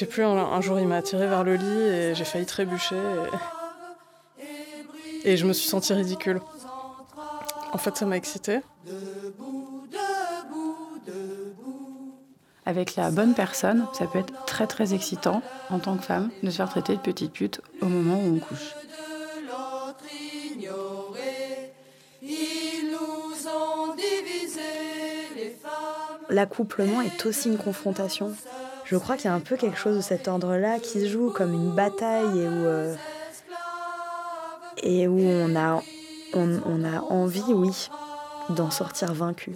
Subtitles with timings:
[0.00, 2.96] sais plus, un, jour il m'a attiré vers le lit et j'ai failli trébucher.
[5.24, 5.32] Et...
[5.32, 6.40] et je me suis sentie ridicule.
[7.72, 8.60] En fait, ça m'a excitée.
[12.64, 16.50] Avec la bonne personne, ça peut être très très excitant en tant que femme de
[16.50, 18.74] se faire traiter de petite pute au moment où on couche.
[26.30, 28.34] L'accouplement est aussi une confrontation.
[28.90, 31.30] Je crois qu'il y a un peu quelque chose de cet ordre-là qui se joue
[31.30, 32.40] comme une bataille
[34.82, 35.76] et où, euh,
[36.34, 37.88] on, a, envie, oui,
[38.48, 39.52] d'en sortir vaincu.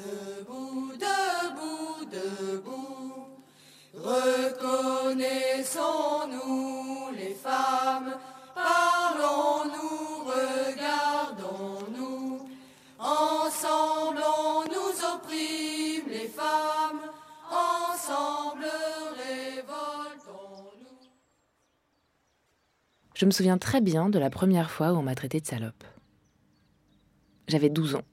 [23.15, 25.85] Je me souviens très bien de la première fois où on m'a traité de salope.
[27.47, 28.05] J'avais 12 ans.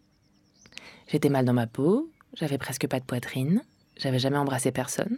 [1.07, 3.63] J'étais mal dans ma peau, j'avais presque pas de poitrine,
[3.97, 5.17] j'avais jamais embrassé personne.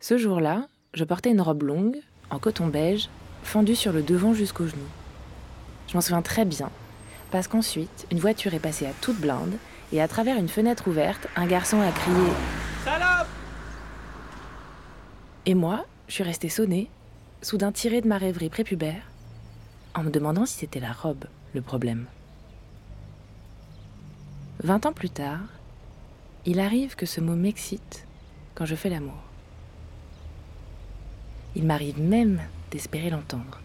[0.00, 3.10] Ce jour-là, je portais une robe longue, en coton beige,
[3.42, 4.80] fendue sur le devant jusqu'aux genoux.
[5.88, 6.70] Je m'en souviens très bien,
[7.30, 9.56] parce qu'ensuite, une voiture est passée à toute blinde,
[9.92, 12.30] et à travers une fenêtre ouverte, un garçon a crié
[12.82, 13.28] Salope
[15.44, 16.90] Et moi, je suis restée sonnée,
[17.44, 19.02] soudain tirée de ma rêverie prépubère,
[19.94, 22.06] en me demandant si c'était la robe le problème.
[24.62, 25.40] Vingt ans plus tard,
[26.46, 28.06] il arrive que ce mot m'excite
[28.54, 29.22] quand je fais l'amour.
[31.54, 33.60] Il m'arrive même d'espérer l'entendre.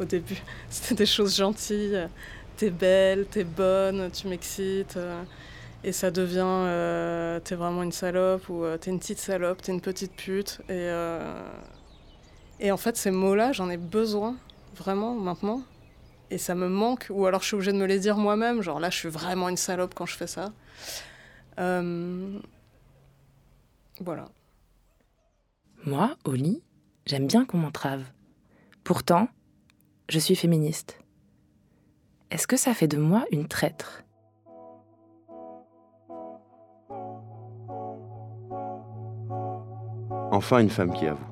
[0.00, 2.08] Au début, c'était des choses gentilles.
[2.56, 4.96] T'es belle, t'es bonne, tu m'excites.
[4.96, 5.22] Euh,
[5.84, 9.72] et ça devient euh, t'es vraiment une salope ou euh, t'es une petite salope, t'es
[9.72, 10.60] une petite pute.
[10.70, 10.88] Et,
[12.62, 14.36] et en fait, ces mots-là, j'en ai besoin
[14.74, 15.60] vraiment maintenant.
[16.30, 17.08] Et ça me manque.
[17.10, 18.62] Ou alors je suis obligée de me les dire moi-même.
[18.62, 20.52] Genre là, je suis vraiment une salope quand je fais ça.
[24.00, 24.30] Voilà.
[25.84, 26.62] Moi, au lit,
[27.04, 28.04] J'aime bien qu'on m'entrave.
[28.84, 29.28] Pourtant,
[30.08, 31.00] je suis féministe.
[32.30, 34.04] Est-ce que ça fait de moi une traître?
[40.30, 41.31] Enfin une femme qui avoue.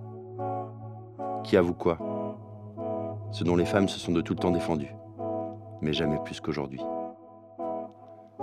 [1.44, 1.98] Qui avoue quoi?
[3.32, 4.94] Ce dont les femmes se sont de tout le temps défendues,
[5.80, 6.82] mais jamais plus qu'aujourd'hui.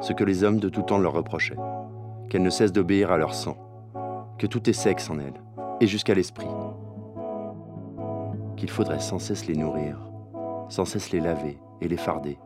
[0.01, 1.57] Ce que les hommes de tout temps leur reprochaient,
[2.29, 3.57] qu'elles ne cessent d'obéir à leur sang,
[4.37, 5.41] que tout est sexe en elles,
[5.79, 6.47] et jusqu'à l'esprit.
[8.55, 9.99] Qu'il faudrait sans cesse les nourrir,
[10.69, 12.39] sans cesse les laver et les farder,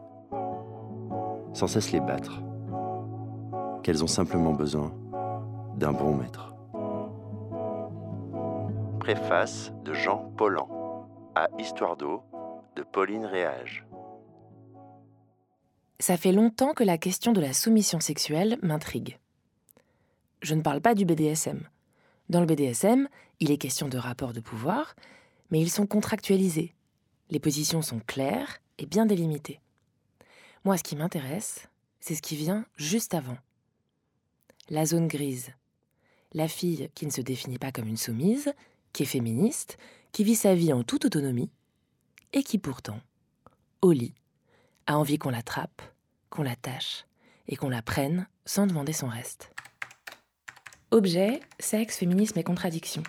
[1.54, 2.42] sans cesse les battre,
[3.84, 4.92] qu'elles ont simplement besoin
[5.76, 6.51] d'un bon maître.
[9.02, 12.22] Préface de Jean Paulan à Histoire d'eau
[12.76, 13.84] de Pauline Réage.
[15.98, 19.18] Ça fait longtemps que la question de la soumission sexuelle m'intrigue.
[20.44, 21.68] Je ne parle pas du BDSM.
[22.30, 24.96] Dans le BDSM, il est question de rapport de pouvoir,
[25.50, 26.76] mais ils sont contractualisés.
[27.32, 29.62] Les positions sont claires et bien délimitées.
[30.64, 31.70] Moi, ce qui m'intéresse,
[32.02, 33.38] c'est ce qui vient juste avant.
[34.70, 35.56] La zone grise.
[36.34, 38.54] La fille qui ne se définit pas comme une soumise,
[38.94, 39.78] qui est féministe,
[40.12, 41.52] qui vit sa vie en toute autonomie,
[42.34, 43.00] et qui pourtant,
[43.82, 44.14] au lit,
[44.88, 45.82] a envie qu'on l'attrape,
[46.30, 47.06] qu'on l'attache,
[47.48, 49.52] et qu'on la prenne sans demander son reste.
[50.92, 53.04] Objet, sexe, féminisme et contradiction.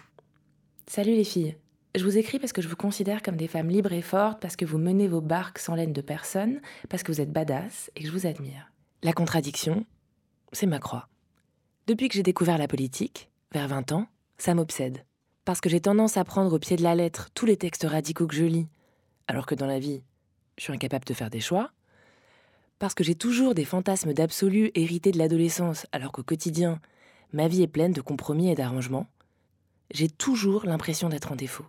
[0.87, 1.57] Salut les filles,
[1.95, 4.57] je vous écris parce que je vous considère comme des femmes libres et fortes, parce
[4.57, 8.01] que vous menez vos barques sans laine de personne, parce que vous êtes badass et
[8.01, 8.73] que je vous admire.
[9.03, 9.85] La contradiction,
[10.53, 11.09] c'est ma croix.
[11.87, 14.07] Depuis que j'ai découvert la politique, vers 20 ans,
[14.39, 15.05] ça m'obsède.
[15.45, 18.27] Parce que j'ai tendance à prendre au pied de la lettre tous les textes radicaux
[18.27, 18.69] que je lis,
[19.27, 20.03] alors que dans la vie,
[20.57, 21.71] je suis incapable de faire des choix.
[22.79, 26.81] Parce que j'ai toujours des fantasmes d'absolu hérités de l'adolescence, alors qu'au quotidien,
[27.33, 29.07] ma vie est pleine de compromis et d'arrangements.
[29.93, 31.67] J'ai toujours l'impression d'être en défaut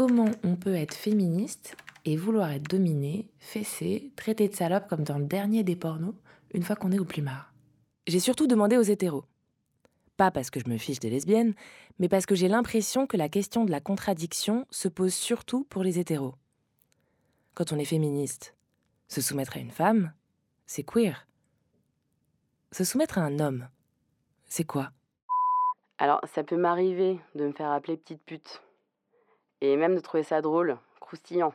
[0.00, 5.18] comment on peut être féministe et vouloir être dominé, fessé, traité de salope comme dans
[5.18, 6.14] le dernier des pornos,
[6.54, 7.52] une fois qu'on est au plumard?
[8.06, 9.24] J'ai surtout demandé aux hétéros.
[10.20, 11.54] Pas parce que je me fiche des lesbiennes,
[11.98, 15.82] mais parce que j'ai l'impression que la question de la contradiction se pose surtout pour
[15.82, 16.34] les hétéros.
[17.54, 18.54] Quand on est féministe,
[19.08, 20.12] se soumettre à une femme,
[20.66, 21.26] c'est queer.
[22.70, 23.70] Se soumettre à un homme,
[24.44, 24.90] c'est quoi?
[25.96, 28.60] Alors, ça peut m'arriver de me faire appeler petite pute
[29.62, 31.54] et même de trouver ça drôle, croustillant.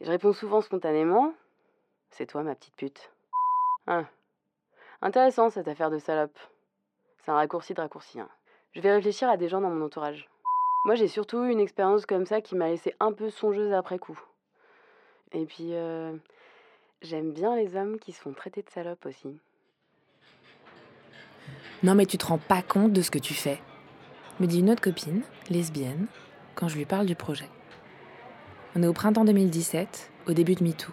[0.00, 1.34] Je réponds souvent spontanément
[2.10, 3.10] C'est toi, ma petite pute.
[3.88, 4.06] Hein.
[5.02, 6.38] Intéressant cette affaire de salope.
[7.24, 8.20] C'est un raccourci de raccourci.
[8.20, 8.28] Hein.
[8.72, 10.28] Je vais réfléchir à des gens dans mon entourage.
[10.84, 14.20] Moi, j'ai surtout une expérience comme ça qui m'a laissé un peu songeuse après coup.
[15.32, 16.12] Et puis, euh,
[17.00, 19.38] j'aime bien les hommes qui se font traiter de salopes aussi.
[21.82, 23.58] Non, mais tu te rends pas compte de ce que tu fais,
[24.38, 26.06] me dit une autre copine, lesbienne,
[26.54, 27.48] quand je lui parle du projet.
[28.76, 30.92] On est au printemps 2017, au début de MeToo.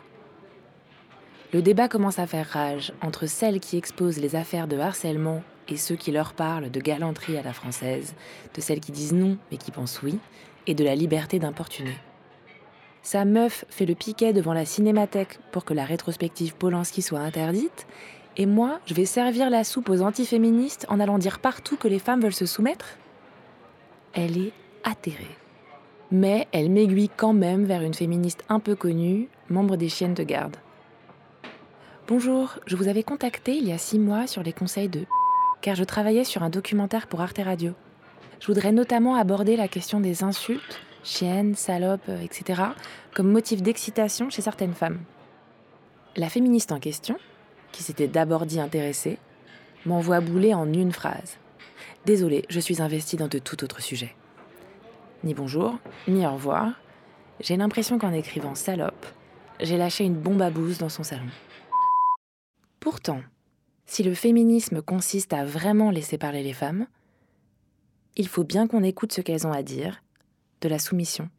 [1.51, 5.77] Le débat commence à faire rage entre celles qui exposent les affaires de harcèlement et
[5.77, 8.13] ceux qui leur parlent de galanterie à la française,
[8.53, 10.19] de celles qui disent non mais qui pensent oui,
[10.67, 11.97] et de la liberté d'importuner.
[13.03, 17.87] Sa meuf fait le piquet devant la cinémathèque pour que la rétrospective Polanski soit interdite,
[18.37, 21.99] et moi, je vais servir la soupe aux antiféministes en allant dire partout que les
[21.99, 22.97] femmes veulent se soumettre
[24.13, 24.53] Elle est
[24.83, 25.35] atterrée.
[26.11, 30.23] Mais elle m'aiguille quand même vers une féministe un peu connue, membre des chiennes de
[30.23, 30.57] garde.
[32.07, 35.05] Bonjour, je vous avais contacté il y a six mois sur les conseils de
[35.61, 37.73] car je travaillais sur un documentaire pour Arte Radio.
[38.39, 42.63] Je voudrais notamment aborder la question des insultes, chiennes, salopes, etc.,
[43.13, 44.99] comme motif d'excitation chez certaines femmes.
[46.15, 47.17] La féministe en question,
[47.71, 49.19] qui s'était d'abord dit intéressée,
[49.85, 51.37] m'envoie bouler en une phrase.
[52.05, 54.15] Désolée, je suis investie dans de tout autre sujet.
[55.23, 55.77] Ni bonjour,
[56.07, 56.73] ni au revoir.
[57.39, 59.05] J'ai l'impression qu'en écrivant salope,
[59.59, 61.29] j'ai lâché une bombe à bouse dans son salon.
[62.79, 63.21] Pourtant,
[63.91, 66.87] si le féminisme consiste à vraiment laisser parler les femmes,
[68.15, 70.01] il faut bien qu'on écoute ce qu'elles ont à dire,
[70.61, 71.29] de la soumission.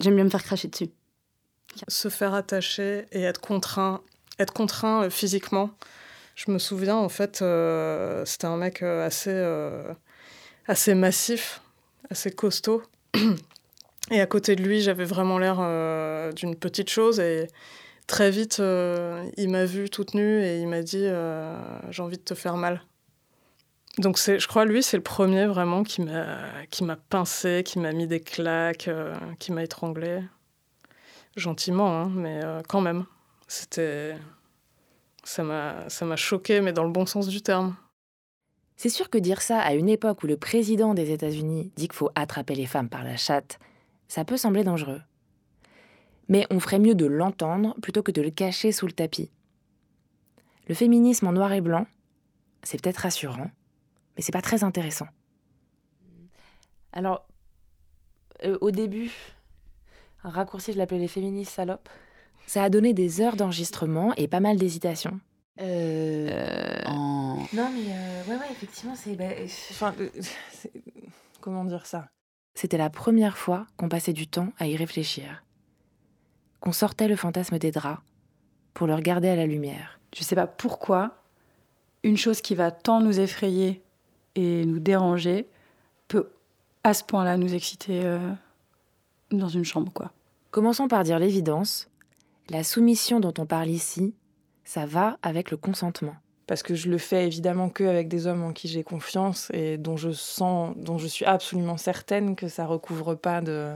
[0.00, 0.90] J'aime bien me faire cracher dessus.
[1.88, 4.00] Se faire attacher et être contraint,
[4.38, 5.70] être contraint euh, physiquement.
[6.36, 9.34] Je me souviens, en fait, euh, c'était un mec euh, assez,
[10.68, 11.62] assez massif,
[12.10, 12.84] assez costaud.
[14.12, 15.56] Et à côté de lui, j'avais vraiment l'air
[16.32, 17.18] d'une petite chose.
[17.18, 17.48] Et
[18.10, 21.06] très vite, il m'a vue toute nue et il m'a dit
[21.90, 22.82] J'ai envie de te faire mal.
[23.98, 28.20] Donc je crois lui c'est le premier vraiment qui m'a pincé, qui m'a mis des
[28.20, 28.90] claques,
[29.38, 30.22] qui m'a étranglé
[31.36, 33.06] gentiment, hein, mais quand même.
[33.48, 34.16] C'était
[35.24, 37.76] ça m'a choqué, mais dans le bon sens du terme.
[38.76, 41.96] C'est sûr que dire ça à une époque où le président des États-Unis dit qu'il
[41.96, 43.58] faut attraper les femmes par la chatte,
[44.08, 45.02] ça peut sembler dangereux.
[46.30, 49.30] Mais on ferait mieux de l'entendre plutôt que de le cacher sous le tapis.
[50.68, 51.86] Le féminisme en noir et blanc,
[52.62, 53.50] c'est peut-être rassurant,
[54.16, 55.08] mais c'est pas très intéressant.
[56.92, 57.26] Alors,
[58.44, 59.10] euh, au début,
[60.24, 61.88] un raccourci, je l'appelais les féministes salopes.
[62.46, 65.20] Ça a donné des heures d'enregistrement et pas mal d'hésitation.
[65.60, 66.80] Euh,
[67.52, 69.14] Non, mais euh, ouais, ouais, effectivement, c'est.
[69.14, 69.24] Bah,
[69.70, 69.94] enfin,
[71.40, 72.08] comment dire ça?
[72.54, 75.44] C'était la première fois qu'on passait du temps à y réfléchir.
[76.60, 78.02] Qu'on sortait le fantasme des draps
[78.74, 79.98] pour le regarder à la lumière.
[80.14, 81.16] Je sais pas pourquoi
[82.02, 83.82] une chose qui va tant nous effrayer
[84.34, 85.46] et nous déranger
[86.08, 86.30] peut
[86.84, 88.32] à ce point-là nous exciter euh,
[89.30, 90.12] dans une chambre, quoi.
[90.50, 91.88] Commençons par dire l'évidence.
[92.48, 94.14] La soumission dont on parle ici,
[94.64, 96.16] ça va avec le consentement.
[96.48, 99.78] Parce que je le fais évidemment que avec des hommes en qui j'ai confiance et
[99.78, 103.72] dont je sens, dont je suis absolument certaine que ça recouvre pas de,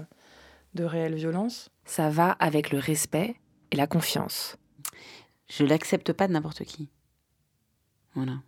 [0.75, 1.71] de réelle violence.
[1.85, 3.37] Ça va avec le respect
[3.71, 4.57] et la confiance.
[5.49, 6.89] Je l'accepte pas de n'importe qui.
[8.15, 8.41] Voilà.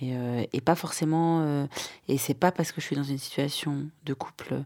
[0.00, 1.40] Et, euh, et pas forcément.
[1.40, 1.66] Euh,
[2.08, 4.62] et c'est pas parce que je suis dans une situation de couple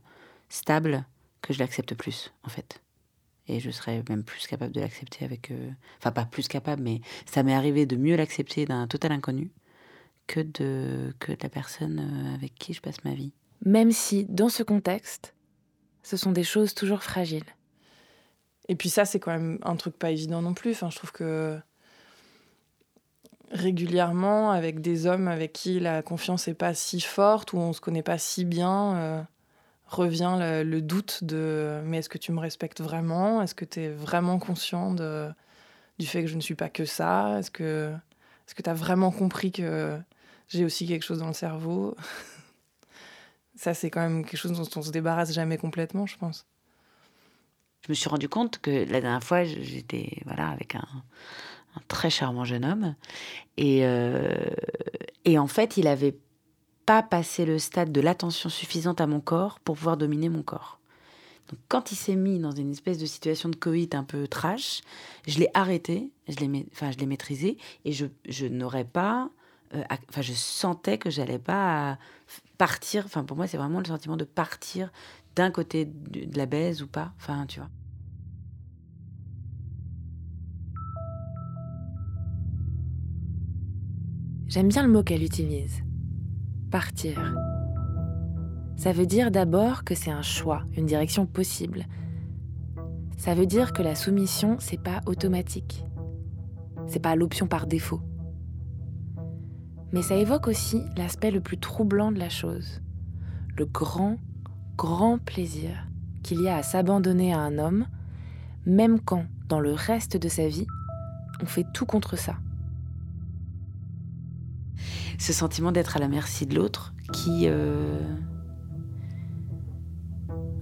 [0.49, 1.05] stable
[1.43, 2.83] que je l'accepte plus, en fait
[3.51, 5.51] et je serais même plus capable de l'accepter avec...
[5.51, 9.51] Euh, enfin, pas plus capable, mais ça m'est arrivé de mieux l'accepter d'un total inconnu
[10.27, 13.33] que de, que de la personne euh, avec qui je passe ma vie.
[13.65, 15.35] Même si, dans ce contexte,
[16.03, 17.45] ce sont des choses toujours fragiles.
[18.71, 20.71] Et puis ça, c'est quand même un truc pas évident non plus.
[20.71, 21.59] Enfin, je trouve que
[23.51, 27.83] régulièrement, avec des hommes avec qui la confiance n'est pas si forte, ou on se
[27.83, 28.97] connaît pas si bien...
[28.97, 29.23] Euh,
[29.91, 33.43] revient le, doute de mais est-ce que tu me respectes vraiment?
[33.43, 35.29] Est-ce que tu es vraiment conscient de,
[35.99, 37.39] du fait que je ne suis pas que ça?
[37.39, 37.93] Est-ce que
[38.49, 39.99] est tu as vraiment compris que
[40.49, 41.97] j'ai aussi quelque chose dans le cerveau?
[43.57, 46.47] Ça, c'est quand même quelque chose dont on se débarrasse jamais complètement, je pense.
[47.83, 50.87] Je me suis rendu compte que la dernière fois, j'étais voilà, avec un,
[51.89, 52.95] très charmant jeune homme.
[53.57, 54.35] Et, euh,
[55.25, 56.17] et en fait, il avait
[56.87, 60.81] pas passé le stade de l'attention suffisante à mon corps pour pouvoir dominer mon corps.
[61.49, 64.83] Donc, quand il s'est mis dans une espèce de situation de coït un peu trash,
[65.27, 69.31] je l'ai arrêté, je l'ai, enfin, je l'ai maîtrisé et je, je n'aurais pas,
[69.75, 71.99] euh, enfin, je sentais que j'allais pas
[72.57, 73.05] partir.
[73.05, 74.93] Enfin, pour moi, c'est vraiment le sentiment de partir
[75.37, 77.13] d'un côté de la baise ou pas.
[77.17, 77.71] Enfin, tu vois.
[84.49, 85.85] J'aime bien le mot qu'elle utilise
[86.73, 87.35] partir.
[88.77, 91.87] Ça veut dire d'abord que c'est un choix, une direction possible.
[93.17, 95.85] Ça veut dire que la soumission, c'est pas automatique.
[96.87, 98.01] C'est pas l'option par défaut.
[99.93, 102.81] Mais ça évoque aussi l'aspect le plus troublant de la chose.
[103.57, 104.17] Le grand,
[104.81, 105.87] grand plaisir
[106.23, 107.85] qu'il y a à s'abandonner à un homme,
[108.65, 110.67] même quand, dans le reste de sa vie,
[111.43, 112.37] on fait tout contre ça.
[115.19, 117.43] Ce sentiment d'être à la merci de l'autre qui.
[117.45, 118.01] Euh,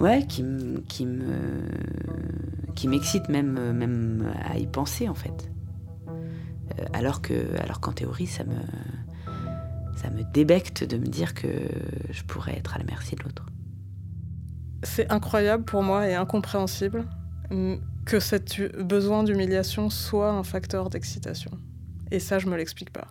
[0.00, 0.80] ouais, qui, me.
[2.74, 5.48] qui m'excite même, à y penser en fait.
[6.08, 7.20] Euh, alors
[7.80, 8.56] qu'en théorie, ça me.
[9.96, 11.46] ça me débecte de me dire que
[12.10, 13.46] je pourrais être à la merci de l'autre.
[14.82, 17.04] C'est incroyable pour moi et incompréhensible
[18.06, 18.36] que ce
[18.82, 21.50] besoin d'humiliation soit un facteur d'excitation.
[22.10, 23.08] Et ça, je me l'explique pas.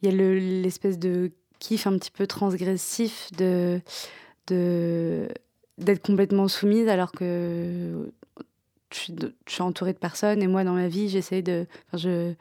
[0.00, 3.80] Il y a l'espèce de kiff un petit peu transgressif de
[4.46, 8.10] d'être complètement soumise alors que
[8.90, 8.98] je
[9.46, 12.32] suis, entourée de personnes et moi dans ma vie j'essaie de je,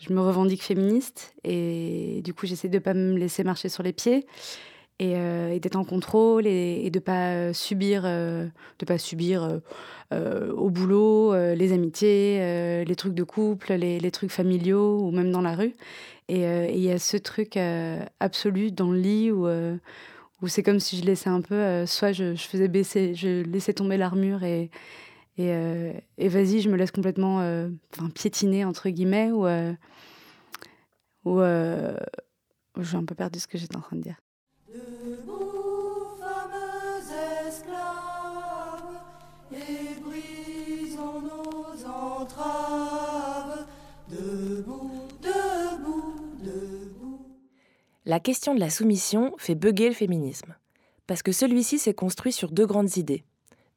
[0.00, 3.92] je me revendique féministe et du coup j'essaie de pas me laisser marcher sur les
[3.92, 4.26] pieds
[5.00, 8.46] euh, et, d'être en contrôle et, de pas subir, euh,
[8.78, 9.60] de pas subir
[10.12, 15.40] euh, au boulot les amitiés, les trucs de couple, les, trucs familiaux ou même dans
[15.40, 15.74] la rue.
[16.28, 17.58] Et il y a ce truc
[18.20, 22.34] absolu dans le lit où, où c'est comme si je laissais un peu, soit je,
[22.36, 24.70] faisais baisser, je laissais tomber l'armure et,
[25.38, 29.46] et, vas-y, je me laisse complètement enfin, piétiner, entre guillemets, ou,
[31.24, 31.40] ou
[32.82, 34.16] j'ai un peu perdu ce que j'étais en train de dire.
[48.04, 50.56] La question de la soumission fait bugger le féminisme,
[51.06, 53.22] parce que celui-ci s'est construit sur deux grandes idées.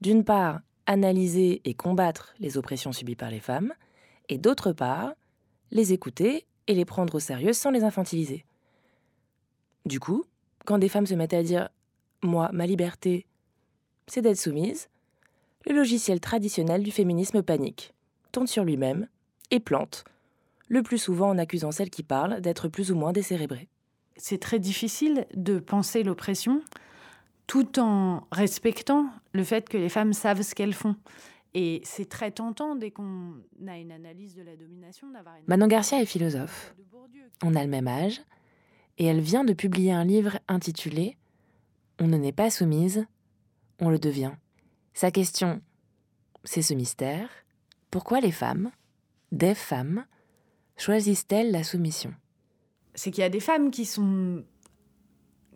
[0.02, 3.72] D'une part, analyser et combattre les oppressions subies par les femmes,
[4.28, 5.14] et d'autre part,
[5.70, 8.46] les écouter et les prendre au sérieux sans les infantiliser.
[9.86, 10.26] Du coup,
[10.66, 11.70] quand des femmes se mettent à dire
[12.24, 13.28] Moi, ma liberté,
[14.08, 14.90] c'est d'être soumise,
[15.68, 17.94] le logiciel traditionnel du féminisme panique,
[18.32, 19.08] tourne sur lui-même
[19.52, 20.04] et plante,
[20.68, 23.70] le plus souvent en accusant celle qui parle d'être plus ou moins décérébrée.
[24.18, 26.62] C'est très difficile de penser l'oppression
[27.48, 30.96] tout en respectant le fait que les femmes savent ce qu'elles font.
[31.54, 33.36] Et c'est très tentant dès qu'on
[33.68, 35.44] a une analyse de la domination d'avoir une...
[35.48, 36.76] Manon Garcia est philosophe.
[37.44, 38.22] On a le même âge,
[38.98, 41.18] et elle vient de publier un livre intitulé
[42.00, 43.06] On ne n'est pas soumise,
[43.80, 44.34] on le devient.
[44.94, 45.62] Sa question,
[46.44, 47.30] c'est ce mystère.
[47.92, 48.72] Pourquoi les femmes,
[49.32, 50.06] des femmes,
[50.78, 52.14] choisissent-elles la soumission?
[52.96, 54.44] C'est qu'il y a des femmes qui sont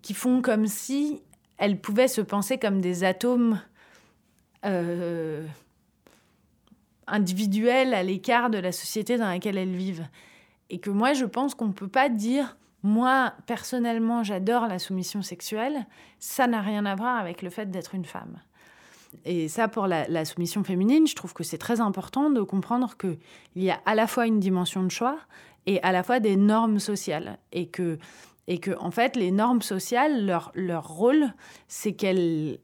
[0.02, 1.22] qui font comme si
[1.58, 3.62] elles pouvaient se penser comme des atomes
[4.66, 5.46] euh,
[7.08, 10.08] individuels à l'écart de la société dans laquelle elles vivent.
[10.70, 15.22] Et que moi, je pense qu'on ne peut pas dire moi, personnellement, j'adore la soumission
[15.22, 15.86] sexuelle.
[16.20, 18.40] Ça n'a rien à voir avec le fait d'être une femme.
[19.26, 23.18] Et ça, pour la, soumission féminine, je trouve que c'est très important de comprendre qu'il
[23.56, 25.18] y a à la fois une dimension de choix
[25.70, 27.38] et à la fois des normes sociales.
[27.52, 28.00] Et que,
[28.48, 31.32] et que en fait, les normes sociales, leur, leur rôle,
[31.68, 32.58] c'est qu'elles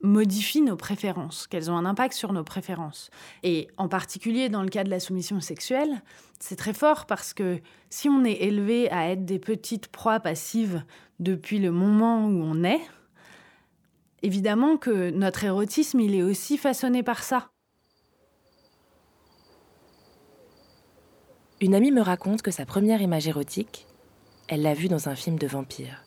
[0.00, 3.10] modifient nos préférences, qu'elles ont un impact sur nos préférences.
[3.42, 6.02] Et en particulier dans le cas de la soumission sexuelle,
[6.38, 7.58] c'est très fort parce que
[7.90, 10.84] si on est élevé à être des petites proies passives
[11.18, 12.82] depuis le moment où on est,
[14.22, 17.53] évidemment que notre érotisme, il est aussi façonné par ça.
[21.64, 23.86] Une amie me raconte que sa première image érotique,
[24.48, 26.04] elle l'a vue dans un film de vampire.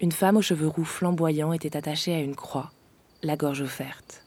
[0.00, 2.72] Une femme aux cheveux roux flamboyants était attachée à une croix,
[3.22, 4.24] la gorge offerte.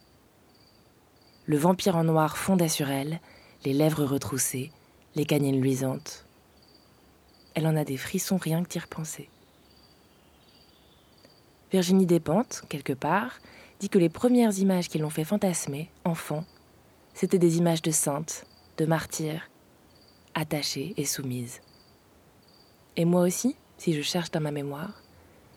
[1.45, 3.19] Le vampire en noir fondait sur elle,
[3.65, 4.71] les lèvres retroussées,
[5.15, 6.25] les canines luisantes.
[7.53, 9.29] Elle en a des frissons rien que d'y repenser.
[11.73, 13.39] Virginie Despentes, quelque part,
[13.81, 16.45] dit que les premières images qui l'ont fait fantasmer, enfant,
[17.13, 18.45] c'étaient des images de saintes,
[18.77, 19.48] de martyrs,
[20.39, 21.61] attachées et soumises.
[22.95, 25.03] Et moi aussi, si je cherche dans ma mémoire,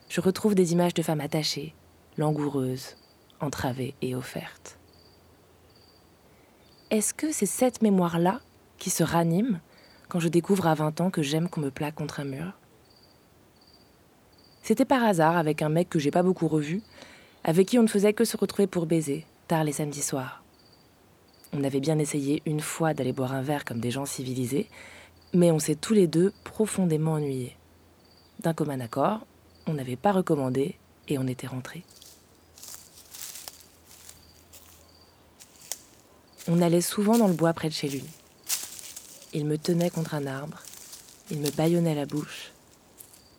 [0.08, 1.74] je retrouve des images de femmes attachées,
[2.18, 2.96] langoureuses,
[3.40, 4.78] entravées et offertes.
[6.90, 8.40] Est-ce que c'est cette mémoire-là
[8.76, 9.60] qui se ranime
[10.08, 12.52] quand je découvre à 20 ans que j'aime qu'on me plaque contre un mur?
[14.62, 16.82] C'était par hasard avec un mec que j'ai pas beaucoup revu,
[17.44, 20.41] avec qui on ne faisait que se retrouver pour baiser, tard les samedis soirs.
[21.54, 24.68] On avait bien essayé une fois d'aller boire un verre comme des gens civilisés,
[25.34, 27.56] mais on s'est tous les deux profondément ennuyés
[28.40, 29.26] D'un commun accord,
[29.66, 30.76] on n'avait pas recommandé
[31.08, 31.84] et on était rentré.
[36.48, 38.04] On allait souvent dans le bois près de chez lui.
[39.34, 40.62] Il me tenait contre un arbre,
[41.30, 42.52] il me bâillonnait la bouche,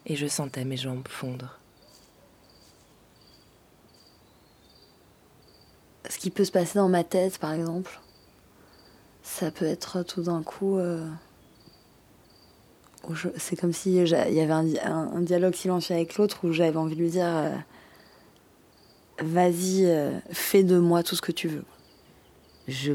[0.06, 1.60] et je sentais mes jambes fondre.
[6.10, 8.00] Ce qui peut se passer dans ma tête, par exemple,
[9.24, 10.78] ça peut être tout d'un coup.
[10.78, 11.08] Euh,
[13.38, 17.02] c'est comme si il y avait un, dialogue silencieux avec l'autre où j'avais envie de
[17.02, 17.56] lui dire euh,
[19.20, 21.66] Vas-y, euh, fais de moi tout ce que tu veux.
[22.68, 22.94] Je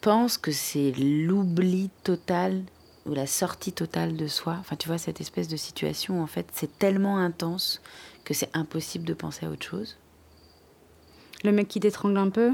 [0.00, 2.62] pense que c'est l'oubli total
[3.06, 4.56] ou la sortie totale de soi.
[4.60, 7.80] Enfin, tu vois, cette espèce de situation, en fait, c'est tellement intense
[8.24, 9.98] que c'est impossible de penser à autre chose.
[11.44, 12.52] Le mec qui t'étrangle un peu,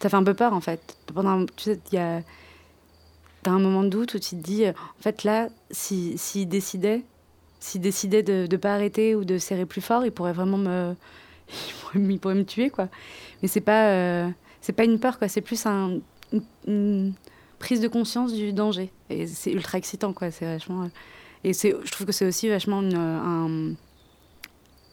[0.00, 0.96] ça fait un peu peur, en fait.
[1.14, 2.22] Pendant, tu sais, il y a.
[3.42, 6.44] T'as un moment de doute où tu te dis, euh, en fait, là, s'il si,
[6.44, 7.02] décidait,
[7.58, 10.94] s'il décidait de ne pas arrêter ou de serrer plus fort, il pourrait vraiment me.
[11.96, 12.88] Il pourrait, me tuer, quoi.
[13.42, 13.88] Mais c'est pas.
[13.88, 14.28] Euh,
[14.60, 15.26] c'est pas une peur, quoi.
[15.26, 15.98] C'est plus un,
[16.66, 17.12] une,
[17.58, 18.92] prise de conscience du danger.
[19.08, 20.30] Et c'est ultra excitant, quoi.
[20.30, 20.88] C'est vachement.
[21.42, 23.72] Et c'est, je trouve que c'est aussi vachement un,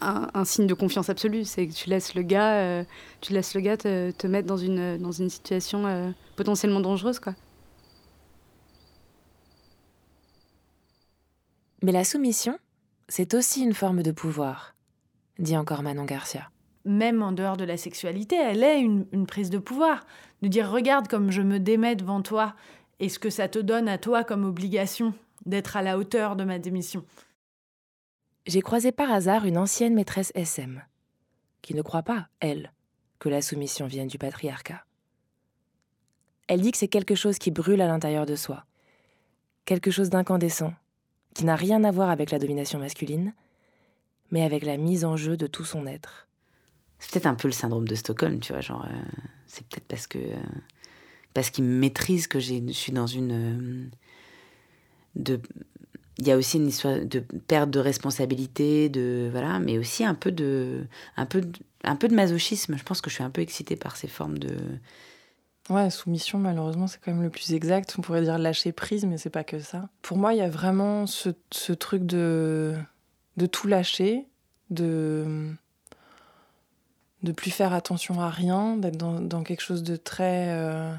[0.01, 1.43] un, signe de confiance absolue.
[1.45, 2.83] C'est que tu laisses le gars, euh,
[3.21, 7.19] tu laisses le gars te, te, mettre dans une, dans une situation euh, potentiellement dangereuse,
[7.19, 7.33] quoi.
[11.83, 12.57] Mais la soumission,
[13.07, 14.75] c'est aussi une forme de pouvoir,
[15.37, 16.49] dit encore Manon Garcia.
[16.85, 20.05] Même en dehors de la sexualité, elle est une, une prise de pouvoir
[20.41, 22.55] de dire regarde comme je me démets devant toi
[22.99, 25.13] et ce que ça te donne à toi comme obligation
[25.45, 27.03] d'être à la hauteur de ma démission.
[28.47, 30.81] J'ai croisé par hasard une ancienne maîtresse SM,
[31.61, 32.71] qui ne croit pas, elle,
[33.19, 34.85] que la soumission vienne du patriarcat.
[36.47, 38.65] Elle dit que c'est quelque chose qui brûle à l'intérieur de soi,
[39.65, 40.73] quelque chose d'incandescent,
[41.33, 43.33] qui n'a rien à voir avec la domination masculine,
[44.31, 46.29] mais avec la mise en jeu de tout son être.
[46.99, 50.07] C'est peut-être un peu le syndrome de Stockholm, tu vois, genre, euh, c'est peut-être parce
[50.07, 50.19] que.
[50.19, 50.37] Euh,
[51.33, 53.31] parce qu'il maîtrise que je suis dans une.
[53.31, 53.89] Euh,
[55.15, 55.41] de,
[56.19, 60.15] il y a aussi une histoire de perte de responsabilité, de voilà, mais aussi un
[60.15, 61.41] peu de, un peu,
[61.83, 62.77] un peu de masochisme.
[62.77, 64.57] Je pense que je suis un peu excitée par ces formes de.
[65.69, 67.95] Ouais, soumission, malheureusement, c'est quand même le plus exact.
[67.97, 69.89] On pourrait dire lâcher prise, mais c'est pas que ça.
[70.01, 72.73] Pour moi, il y a vraiment ce, ce truc de,
[73.35, 74.25] de tout lâcher,
[74.69, 75.51] de
[77.23, 80.93] de plus faire attention à rien, d'être dans, quelque chose de très, euh,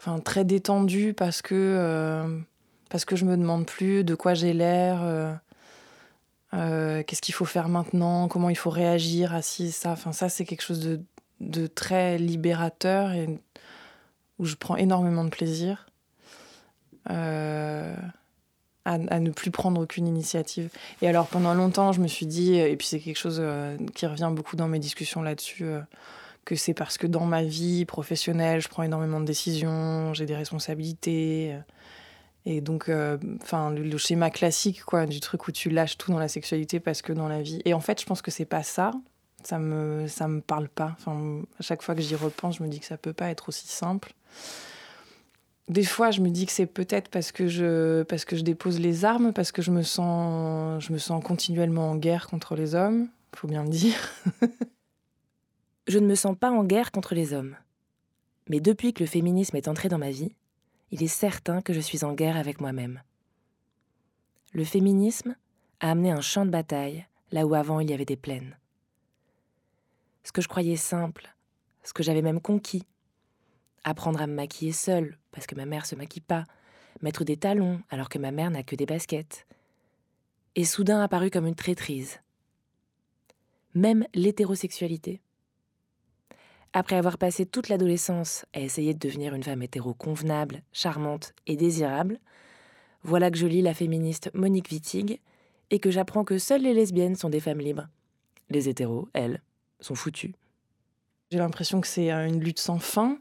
[0.00, 2.38] enfin très détendu parce que euh,
[2.88, 5.00] parce que je me demande plus de quoi j'ai l'air,
[6.54, 9.92] euh, qu'est-ce qu'il faut faire maintenant, comment il faut réagir à ci ça.
[9.92, 11.00] Enfin ça c'est quelque chose
[11.40, 13.28] de, très libérateur et
[14.38, 15.86] où je prends énormément de plaisir
[18.88, 20.70] à, ne plus prendre aucune initiative.
[21.02, 24.06] Et alors pendant longtemps, je me suis dit, et puis c'est quelque chose euh, qui
[24.06, 25.80] revient beaucoup dans mes discussions là-dessus, euh,
[26.44, 30.36] que c'est parce que dans ma vie professionnelle, je prends énormément de décisions, j'ai des
[30.36, 31.52] responsabilités.
[31.52, 31.60] Euh,
[32.50, 32.90] et donc,
[33.42, 37.02] enfin, le, schéma classique, quoi, du truc où tu lâches tout dans la sexualité parce
[37.02, 37.60] que dans la vie.
[37.66, 38.92] Et en fait, je pense que c'est pas ça.
[39.44, 40.96] Ça me, ça me parle pas.
[40.98, 43.50] Enfin, à chaque fois que j'y repense, je me dis que ça peut pas être
[43.50, 44.14] aussi simple
[45.68, 48.80] des fois, je me dis que c'est peut-être parce que je parce que je dépose
[48.80, 52.74] les armes, parce que je me sens je me sens continuellement en guerre contre les
[52.74, 53.08] hommes.
[53.36, 53.98] Faut bien le dire.
[55.86, 57.54] je ne me sens pas en guerre contre les hommes.
[58.48, 60.32] Mais depuis que le féminisme est entré dans ma vie,
[60.90, 63.02] il est certain que je suis en guerre avec moi-même.
[64.52, 65.36] Le féminisme
[65.80, 68.56] a amené un champ de bataille là où avant il y avait des plaines.
[70.24, 71.34] Ce que je croyais simple,
[71.82, 72.84] ce que j'avais même conquis,
[73.84, 76.44] apprendre à me maquiller seule, parce que ma mère se maquille pas,
[77.02, 79.46] mettre des talons alors que ma mère n'a que des baskets,
[80.54, 82.18] est soudain apparu comme une traîtrise.
[83.74, 85.20] Même l'hétérosexualité.
[86.72, 91.56] Après avoir passé toute l'adolescence à essayer de devenir une femme hétéro convenable, charmante et
[91.56, 92.20] désirable,
[93.02, 95.20] voilà que je lis la féministe Monique Wittig
[95.70, 97.88] et que j'apprends que seules les lesbiennes sont des femmes libres.
[98.50, 99.42] Les hétéros, elles,
[99.80, 100.34] sont foutues.
[101.30, 103.18] J'ai l'impression que c'est une lutte sans fin,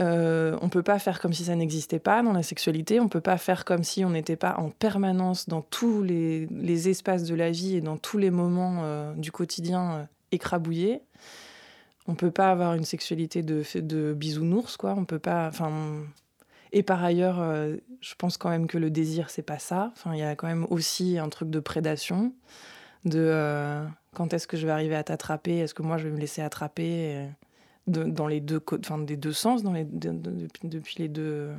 [0.00, 3.00] euh, on peut pas faire comme si ça n'existait pas dans la sexualité.
[3.00, 7.24] On peut pas faire comme si on n'était pas en permanence dans tous les, espaces
[7.24, 11.02] de la vie et dans tous les moments euh, du quotidien euh, écrabouillés.
[12.06, 14.94] On peut pas avoir une sexualité de, de bisounours, quoi.
[14.96, 15.48] On peut pas.
[15.48, 16.02] Enfin.
[16.72, 19.90] Et par ailleurs, euh, je pense quand même que le désir, c'est pas ça.
[19.92, 22.32] Enfin, il y a quand même aussi un truc de prédation,
[23.04, 23.84] de
[24.14, 26.40] quand est-ce que je vais arriver à t'attraper, est-ce que moi je vais me laisser
[26.40, 27.28] attraper?
[27.86, 31.50] Dans les deux, enfin, des deux sens, dans les, depuis les deux,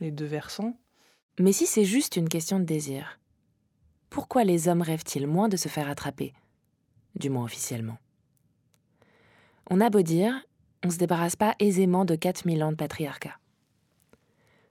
[0.00, 0.76] les deux versants.
[1.38, 3.18] Mais si c'est juste une question de désir,
[4.10, 6.34] pourquoi les hommes rêvent-ils moins de se faire attraper?
[7.14, 7.96] Du moins officiellement.
[9.72, 10.34] On a beau dire,
[10.84, 13.38] on ne se débarrasse pas aisément de 4000 ans de patriarcat.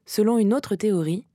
[0.06, 1.26] Selon une autre théorie,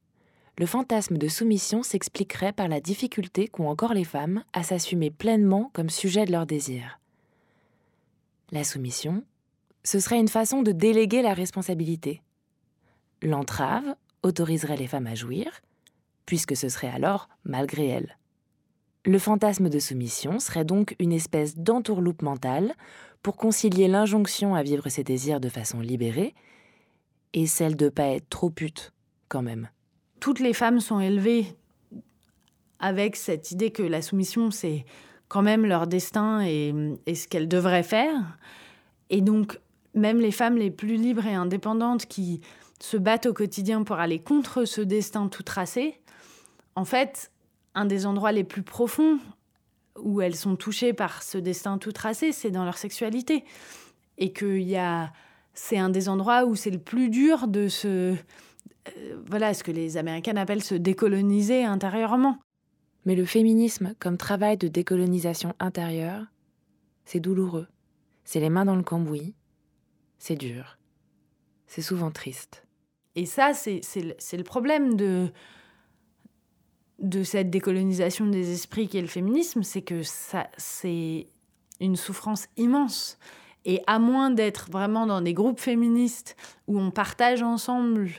[0.59, 5.71] le fantasme de soumission s'expliquerait par la difficulté qu'ont encore les femmes à s'assumer pleinement
[5.73, 7.01] comme sujet de leur désir.
[8.53, 9.25] La soumission,
[9.83, 12.21] ce serait une façon de déléguer la responsabilité.
[13.23, 15.51] L'entrave autoriserait les femmes à jouir,
[16.27, 18.19] puisque ce serait alors malgré elles.
[19.07, 22.75] Le fantasme de soumission serait donc une espèce d'entourloupe mentale
[23.25, 26.35] pour concilier l'injonction à vivre ses désirs de façon libérée
[27.33, 28.93] et celle de pas être trop pute,
[29.29, 29.71] quand même.
[30.21, 31.47] Toutes les femmes sont élevées
[32.79, 34.85] avec cette idée que la soumission, c'est
[35.29, 36.75] quand même leur destin et,
[37.07, 38.39] et ce qu'elles devraient faire.
[39.09, 39.59] Et donc,
[39.95, 42.43] même les femmes les plus libres et indépendantes qui
[42.79, 45.99] se battent au quotidien pour aller contre ce destin tout tracé,
[46.77, 47.33] en fait,
[47.75, 49.19] un des endroits les plus profonds
[49.99, 53.45] où elles sont touchées par ce destin tout tracé, c'est dans leur sexualité.
[54.19, 55.13] Et qu'il y a.
[55.57, 58.15] C'est un des endroits où c'est le plus dur de se.
[58.17, 62.39] Euh, voilà, ce que les Américains appellent se décoloniser intérieurement.
[63.07, 66.27] Mais le féminisme comme travail de décolonisation intérieure,
[67.05, 67.69] c'est douloureux.
[68.25, 69.35] C'est les mains dans le cambouis.
[70.19, 70.79] C'est dur.
[71.67, 72.67] C'est souvent triste.
[73.15, 73.81] Et ça, c'est
[74.37, 75.31] le problème de,
[76.99, 81.27] de cette décolonisation des esprits qui est le féminisme, c'est que ça, c'est
[81.81, 83.19] une souffrance immense.
[83.65, 86.37] Et à moins d'être vraiment dans des groupes féministes
[86.69, 88.11] où on partage ensemble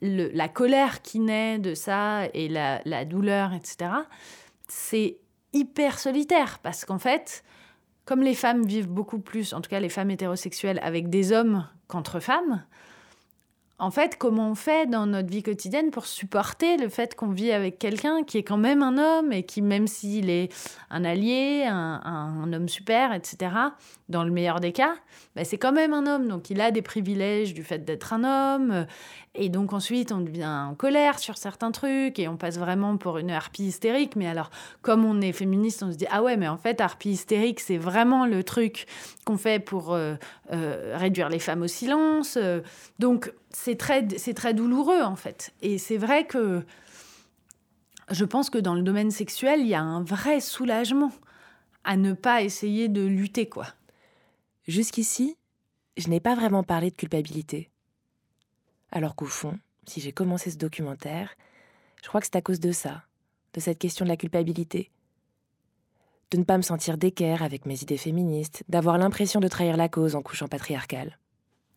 [0.00, 3.90] la colère qui naît de ça et la, la douleur, etc.,
[4.68, 5.18] c'est
[5.52, 7.44] hyper solitaire parce qu'en fait,
[8.04, 11.66] comme les femmes vivent beaucoup plus, en tout cas les femmes hétérosexuelles, avec des hommes
[11.86, 12.64] qu'entre femmes,
[13.78, 17.50] en fait, comment on fait dans notre vie quotidienne pour supporter le fait qu'on vit
[17.50, 20.52] avec quelqu'un qui est quand même un homme et qui, même s'il est
[20.90, 23.52] un allié, un, homme super, etc.,
[24.08, 24.94] dans le meilleur des cas,
[25.34, 26.28] bah, c'est quand même un homme.
[26.28, 28.86] Donc il a des privilèges du fait d'être un homme.
[29.36, 33.18] Et donc ensuite, on devient en colère sur certains trucs et on passe vraiment pour
[33.18, 34.14] une harpie hystérique.
[34.14, 37.10] Mais alors, comme on est féministe, on se dit, ah ouais, mais en fait, harpie
[37.10, 38.86] hystérique, c'est vraiment le truc
[39.24, 40.14] qu'on fait pour euh,
[40.52, 42.38] euh, réduire les femmes au silence.
[42.98, 45.52] donc, c'est très, très douloureux en fait.
[45.62, 46.64] Et c'est vrai que
[48.10, 51.12] je pense que dans le domaine sexuel, il y a un vrai soulagement
[51.84, 53.66] à ne pas essayer de lutter, quoi.
[54.66, 55.36] Jusqu'ici,
[55.96, 57.70] je n'ai pas vraiment parlé de culpabilité.
[58.94, 61.34] Alors qu'au fond, si j'ai commencé ce documentaire,
[62.00, 63.02] je crois que c'est à cause de ça,
[63.52, 64.92] de cette question de la culpabilité.
[66.30, 69.88] De ne pas me sentir d'équerre avec mes idées féministes, d'avoir l'impression de trahir la
[69.88, 71.18] cause en couchant patriarcal.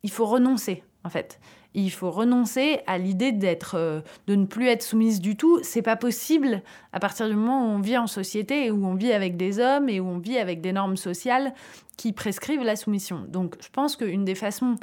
[0.03, 1.39] Il faut renoncer en fait.
[1.73, 5.59] Il faut renoncer à l'idée d'être, euh, de ne plus être soumise du tout.
[5.63, 8.93] C'est pas possible à partir du moment où on vit en société et où on
[8.93, 11.53] vit avec des hommes et où on vit avec des normes sociales
[11.95, 13.25] qui prescrivent la soumission.
[13.27, 14.75] Donc, je pense qu'une des façons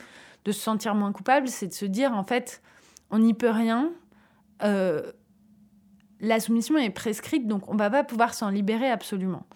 [0.45, 2.63] de se sentir moins coupable, c'est de se dire en fait,
[3.11, 3.93] on n'y peut rien.
[4.63, 5.13] Euh,
[6.21, 9.47] la soumission est prescrite, donc on va pas pouvoir s'en libérer absolument.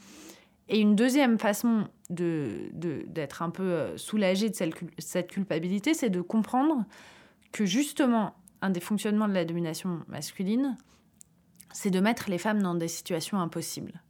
[0.68, 4.54] Et une deuxième façon d'être de, d'être un peu euh, soulagé de
[4.98, 6.84] cette, culpabilité, c'est de comprendre
[7.52, 10.76] que justement, un des fonctionnements de la domination masculine,
[11.72, 14.02] c'est de mettre les femmes dans des situations impossibles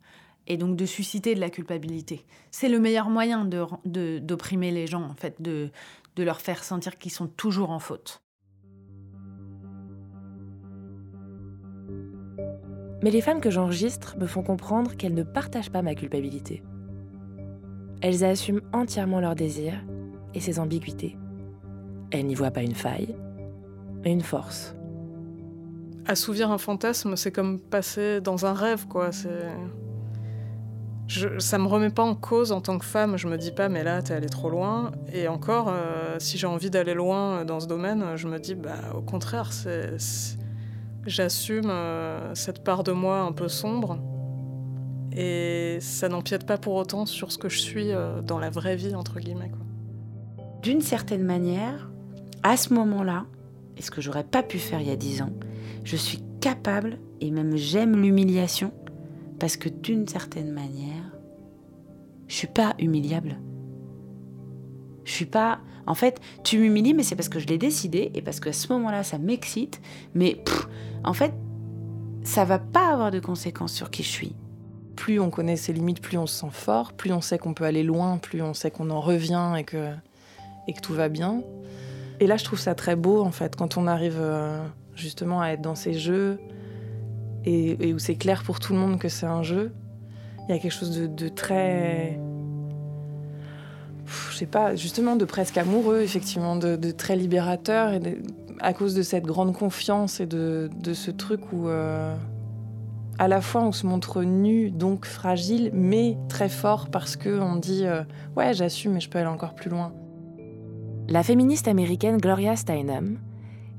[0.46, 2.24] et donc de susciter de la culpabilité.
[2.50, 5.70] C'est le meilleur moyen d'opprimer de, les gens, en fait, de,
[6.18, 8.22] de leur faire sentir qu'ils sont toujours en faute.
[13.02, 16.64] Mais les femmes que j'enregistre me font comprendre qu'elles ne partagent pas ma culpabilité.
[18.02, 19.80] Elles assument entièrement leurs désirs
[20.34, 21.16] et ses ambiguïtés.
[22.10, 23.14] Elles n'y voient pas une faille,
[24.02, 24.74] mais une force.
[26.06, 29.12] Assouvir un fantasme, c'est comme passer dans un rêve, quoi.
[29.12, 29.52] C'est...
[31.08, 33.16] Je, ça me remet pas en cause en tant que femme.
[33.16, 34.92] Je me dis pas, mais là, t'es allé trop loin.
[35.12, 38.76] Et encore, euh, si j'ai envie d'aller loin dans ce domaine, je me dis, bah,
[38.94, 39.50] au contraire,
[41.06, 43.98] j'assume euh, cette part de moi un peu sombre
[45.16, 48.76] et ça n'empiète pas pour autant sur ce que je suis euh, dans la vraie
[48.76, 49.50] vie, entre guillemets.
[50.62, 51.90] D'une certaine manière,
[52.44, 53.24] à ce moment-là,
[53.76, 55.32] et ce que j'aurais pas pu faire il y a dix ans,
[55.82, 58.72] je suis capable, et même j'aime l'humiliation,
[59.38, 61.16] parce que d'une certaine manière,
[62.26, 63.38] je suis pas humiliable.
[65.04, 65.60] Je suis pas.
[65.86, 68.70] En fait, tu m'humilies, mais c'est parce que je l'ai décidé et parce qu'à ce
[68.72, 69.80] moment-là, ça m'excite.
[70.14, 70.42] Mais
[71.04, 71.32] en fait,
[72.24, 74.36] ça va pas avoir de conséquences sur qui je suis
[74.98, 77.64] plus on connaît ses limites, plus on se sent fort, plus on sait qu'on peut
[77.64, 79.92] aller loin, plus on sait qu'on en revient et que,
[80.66, 81.40] et que tout va bien.
[82.18, 84.60] Et là, je trouve ça très beau, en fait, quand on arrive euh,
[84.96, 86.40] justement à être dans ces jeux
[87.44, 89.72] et, où c'est clair pour tout le monde que c'est un jeu.
[90.48, 92.18] Il y a quelque chose de, très.
[94.30, 98.00] Je sais pas, justement, de presque amoureux, effectivement, de, très libérateur, et
[98.60, 101.68] à cause de cette grande confiance et de, ce truc où.
[101.68, 102.14] Euh,
[103.20, 107.56] à la fois on se montre nu, donc fragile, mais très fort parce que on
[107.56, 108.04] dit euh,
[108.36, 109.92] ouais j'assume mais je peux aller encore plus loin.
[111.08, 113.18] La féministe américaine Gloria Steinem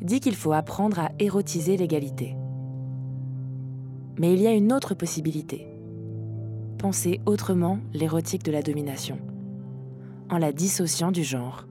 [0.02, 2.36] dit qu'il faut apprendre à érotiser l'égalité.
[4.20, 5.68] Mais il y a une autre possibilité.
[6.78, 9.18] Penser autrement l'érotique de la domination,
[10.30, 11.66] en la dissociant du genre.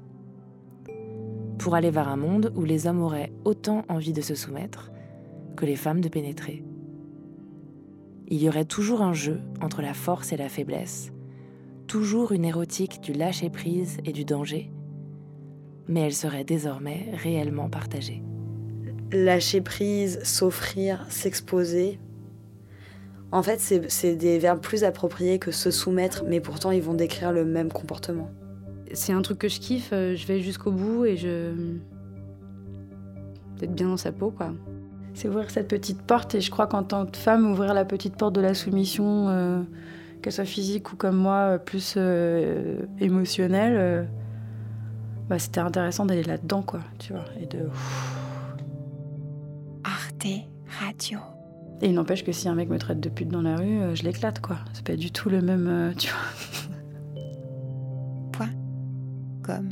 [1.59, 4.91] Pour aller vers un monde où les hommes auraient autant envie de se soumettre
[5.57, 6.65] que les femmes de pénétrer
[8.31, 11.13] il y aurait toujours un jeu entre la force et la faiblesse,
[11.87, 14.71] toujours une érotique du lâcher-prise et du danger,
[15.89, 18.23] mais elle serait désormais réellement partagée.
[19.13, 21.99] Lâcher prise, s'offrir, s'exposer.
[23.31, 27.33] En fait, c'est des verbes plus appropriés que se soumettre, mais pourtant ils vont décrire
[27.33, 28.31] le même comportement.
[28.95, 31.53] C'est un truc que je kiffe, euh, je vais jusqu'au bout et je.
[33.59, 34.53] d'être bien dans sa peau, quoi
[35.19, 36.35] c'est ouvrir cette petite porte.
[36.35, 39.63] Et je crois qu'en tant que femme, ouvrir la petite porte de la soumission, euh,
[40.23, 44.09] qu'elle soit physique ou comme moi, euh, plus euh, émotionnelle,
[45.29, 47.25] bah, c'était intéressant d'aller là-dedans, quoi, tu vois.
[47.41, 47.69] Et de.
[49.85, 50.27] Arte
[50.81, 51.19] Radio.
[51.81, 54.03] Et il n'empêche que si un mec me traite de pute dans la rue, je
[54.03, 54.59] l'éclate, quoi.
[54.73, 57.23] C'est pas du tout le même, tu vois.
[58.33, 58.51] Point.
[59.43, 59.69] Comme.